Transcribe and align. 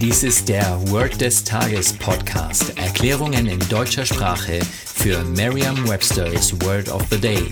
Dies 0.00 0.22
ist 0.22 0.48
der 0.48 0.80
Word 0.90 1.20
des 1.20 1.44
Tages 1.44 1.92
Podcast. 1.92 2.78
Erklärungen 2.78 3.46
in 3.46 3.58
deutscher 3.68 4.06
Sprache 4.06 4.60
für 4.62 5.22
Merriam-Webster's 5.24 6.58
Word 6.62 6.88
of 6.88 7.04
the 7.10 7.20
Day. 7.20 7.44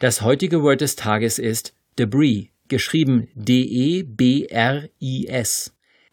Das 0.00 0.22
heutige 0.22 0.62
Word 0.62 0.80
des 0.80 0.96
Tages 0.96 1.38
ist 1.38 1.74
Debris, 1.98 2.48
geschrieben 2.68 3.28
D-E-B-R-I-S. 3.34 4.06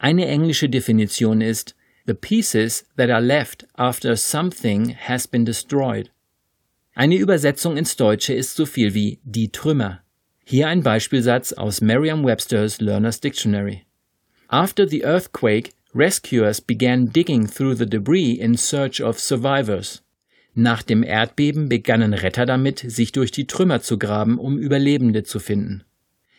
Eine 0.04 0.28
englische 0.28 0.68
Definition 0.68 1.40
ist 1.40 1.76
the 2.06 2.14
pieces 2.14 2.86
that 2.98 3.10
are 3.10 3.22
left 3.22 3.66
after 3.76 4.18
something 4.18 4.98
has 4.98 5.26
been 5.28 5.46
destroyed. 5.46 6.12
Eine 6.94 7.16
Übersetzung 7.16 7.78
ins 7.78 7.96
Deutsche 7.96 8.34
ist 8.34 8.58
so 8.58 8.66
viel 8.66 8.94
wie 8.94 9.20
die 9.24 9.54
Trümmer. 9.54 10.02
Hier 10.44 10.68
ein 10.68 10.84
Beispielsatz 10.84 11.54
aus 11.54 11.80
Merriam-Webster's 11.80 12.82
Learner's 12.82 13.22
Dictionary. 13.22 13.86
After 14.50 14.86
the 14.86 15.06
earthquake, 15.06 15.70
rescuers 15.96 16.60
began 16.60 17.10
digging 17.14 17.48
through 17.48 17.78
the 17.78 17.90
debris 17.90 18.34
in 18.34 18.58
search 18.58 19.02
of 19.02 19.22
survivors. 19.22 20.04
Nach 20.54 20.84
dem 20.84 21.04
Erdbeben 21.04 21.70
begannen 21.70 22.14
Retter 22.14 22.46
damit, 22.46 22.80
sich 22.80 23.14
durch 23.14 23.32
die 23.32 23.48
Trümmer 23.48 23.80
zu 23.80 23.98
graben, 23.98 24.38
um 24.38 24.58
Überlebende 24.58 25.24
zu 25.24 25.40
finden. 25.40 25.86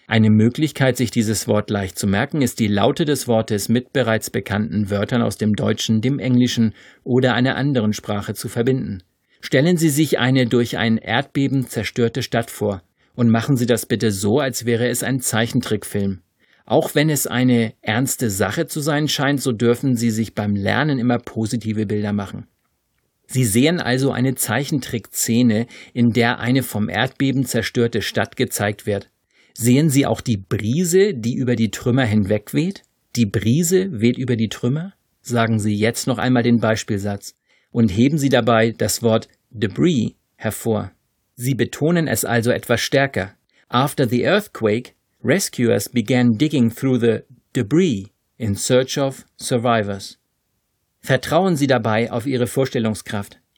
Eine 0.06 0.28
Möglichkeit, 0.28 0.98
sich 0.98 1.10
dieses 1.10 1.48
Wort 1.48 1.70
leicht 1.70 1.98
zu 1.98 2.06
merken, 2.06 2.42
ist 2.42 2.58
die 2.58 2.68
Laute 2.68 3.06
des 3.06 3.26
Wortes 3.26 3.68
mit 3.70 3.92
bereits 3.92 4.28
bekannten 4.28 4.90
Wörtern 4.90 5.22
aus 5.22 5.38
dem 5.38 5.56
Deutschen, 5.56 6.02
dem 6.02 6.18
Englischen 6.18 6.74
oder 7.04 7.34
einer 7.34 7.56
anderen 7.56 7.94
Sprache 7.94 8.34
zu 8.34 8.48
verbinden. 8.48 9.02
Stellen 9.40 9.76
Sie 9.76 9.88
sich 9.88 10.18
eine 10.18 10.46
durch 10.46 10.76
ein 10.76 10.98
Erdbeben 10.98 11.68
zerstörte 11.68 12.22
Stadt 12.22 12.50
vor 12.50 12.82
und 13.14 13.30
machen 13.30 13.56
Sie 13.56 13.66
das 13.66 13.86
bitte 13.86 14.10
so, 14.10 14.40
als 14.40 14.66
wäre 14.66 14.88
es 14.88 15.02
ein 15.02 15.20
Zeichentrickfilm. 15.20 16.20
Auch 16.66 16.94
wenn 16.94 17.10
es 17.10 17.26
eine 17.26 17.74
ernste 17.82 18.30
Sache 18.30 18.66
zu 18.66 18.80
sein 18.80 19.08
scheint, 19.08 19.40
so 19.40 19.52
dürfen 19.52 19.96
Sie 19.96 20.10
sich 20.10 20.34
beim 20.34 20.54
Lernen 20.54 20.98
immer 20.98 21.18
positive 21.18 21.86
Bilder 21.86 22.12
machen. 22.12 22.46
Sie 23.26 23.44
sehen 23.44 23.80
also 23.80 24.12
eine 24.12 24.34
Zeichentrickszene, 24.34 25.66
in 25.92 26.12
der 26.12 26.40
eine 26.40 26.62
vom 26.62 26.88
Erdbeben 26.88 27.46
zerstörte 27.46 28.02
Stadt 28.02 28.36
gezeigt 28.36 28.86
wird. 28.86 29.10
Sehen 29.56 29.88
Sie 29.88 30.04
auch 30.04 30.20
die 30.20 30.36
Brise, 30.36 31.14
die 31.14 31.34
über 31.34 31.54
die 31.54 31.70
Trümmer 31.70 32.04
hinwegweht? 32.04 32.82
Die 33.14 33.26
Brise 33.26 34.00
weht 34.00 34.18
über 34.18 34.36
die 34.36 34.48
Trümmer? 34.48 34.94
Sagen 35.22 35.60
Sie 35.60 35.74
jetzt 35.74 36.06
noch 36.06 36.18
einmal 36.18 36.42
den 36.42 36.58
Beispielsatz 36.58 37.36
und 37.70 37.88
heben 37.88 38.18
Sie 38.18 38.28
dabei 38.28 38.72
das 38.72 39.02
Wort 39.02 39.28
debris 39.50 40.14
hervor. 40.36 40.90
Sie 41.36 41.54
betonen 41.54 42.08
es 42.08 42.24
also 42.24 42.50
etwas 42.50 42.80
stärker. 42.80 43.34
After 43.68 44.08
the 44.08 44.22
earthquake, 44.24 44.92
rescuers 45.22 45.88
began 45.88 46.36
digging 46.36 46.74
through 46.74 46.98
the 46.98 47.20
debris 47.54 48.08
in 48.36 48.56
search 48.56 48.98
of 48.98 49.24
survivors. 49.40 50.18
Vertrauen 51.00 51.56
Sie 51.56 51.66
dabei 51.66 52.10
auf 52.10 52.26
Ihre 52.26 52.46
Vorstellungskraft. 52.46 53.40